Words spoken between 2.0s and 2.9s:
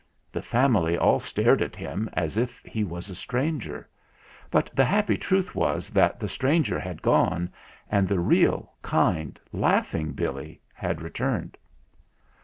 as if he